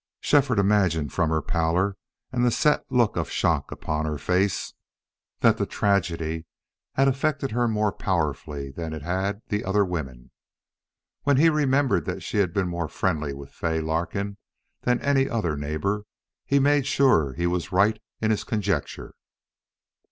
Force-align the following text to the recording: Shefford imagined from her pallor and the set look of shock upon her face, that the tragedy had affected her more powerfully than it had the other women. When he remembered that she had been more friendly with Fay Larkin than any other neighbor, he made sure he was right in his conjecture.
Shefford 0.19 0.57
imagined 0.57 1.13
from 1.13 1.29
her 1.29 1.43
pallor 1.43 1.95
and 2.31 2.43
the 2.43 2.49
set 2.49 2.83
look 2.89 3.15
of 3.15 3.29
shock 3.29 3.71
upon 3.71 4.07
her 4.07 4.17
face, 4.17 4.73
that 5.41 5.57
the 5.59 5.67
tragedy 5.67 6.47
had 6.95 7.07
affected 7.07 7.51
her 7.51 7.67
more 7.67 7.91
powerfully 7.91 8.71
than 8.71 8.93
it 8.93 9.03
had 9.03 9.43
the 9.49 9.63
other 9.63 9.85
women. 9.85 10.31
When 11.21 11.37
he 11.37 11.49
remembered 11.51 12.05
that 12.05 12.23
she 12.23 12.37
had 12.39 12.51
been 12.51 12.67
more 12.67 12.87
friendly 12.87 13.31
with 13.35 13.51
Fay 13.53 13.79
Larkin 13.79 14.37
than 14.81 14.99
any 15.01 15.29
other 15.29 15.55
neighbor, 15.55 16.05
he 16.47 16.57
made 16.57 16.87
sure 16.87 17.33
he 17.33 17.45
was 17.45 17.71
right 17.71 18.01
in 18.19 18.31
his 18.31 18.43
conjecture. 18.43 19.13